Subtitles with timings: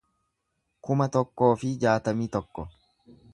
[0.87, 2.67] kuma tokkoo fi jaatamii tokko